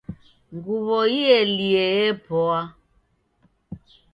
[0.53, 2.61] Nguwo ielie yepoa